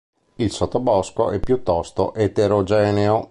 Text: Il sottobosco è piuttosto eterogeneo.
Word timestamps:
Il 0.37 0.51
sottobosco 0.51 1.29
è 1.29 1.39
piuttosto 1.39 2.15
eterogeneo. 2.15 3.19